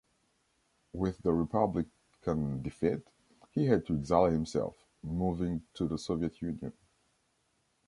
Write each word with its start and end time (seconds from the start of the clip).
With 0.93 1.19
the 1.19 1.31
republican 1.31 2.63
defeat, 2.63 3.03
he 3.51 3.67
had 3.67 3.85
to 3.85 3.93
exile 3.99 4.25
himself, 4.31 4.75
moving 5.03 5.61
to 5.75 5.87
the 5.87 5.99
Soviet 5.99 6.41
Union. 6.41 6.73